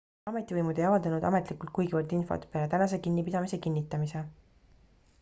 ametivõimud 0.29 0.79
ei 0.81 0.85
avaldanud 0.87 1.27
ametlikult 1.29 1.73
kuigivõrd 1.79 2.17
infot 2.21 2.49
peale 2.57 2.73
tänase 2.75 3.01
kinnipidamise 3.05 3.63
kinnitamise 3.67 4.29